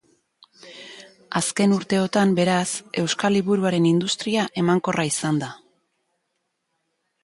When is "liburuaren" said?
3.41-3.89